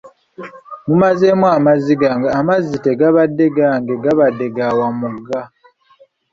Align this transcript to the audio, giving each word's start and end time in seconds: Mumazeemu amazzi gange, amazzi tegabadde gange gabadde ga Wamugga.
Mumazeemu 0.87 1.45
amazzi 1.57 1.93
gange, 2.01 2.27
amazzi 2.39 2.75
tegabadde 2.85 3.45
gange 3.57 3.93
gabadde 4.03 4.47
ga 4.55 4.67
Wamugga. 4.77 5.41